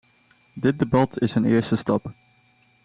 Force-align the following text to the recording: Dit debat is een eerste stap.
Dit 0.53 0.79
debat 0.79 1.19
is 1.21 1.35
een 1.35 1.45
eerste 1.45 1.75
stap. 1.75 2.11